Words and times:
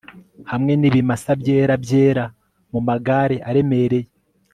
Hamwe 0.51 0.73
nibimasa 0.77 1.31
byera 1.41 1.73
byera 1.83 2.23
mumagare 2.71 3.37
aremereye 3.49 4.07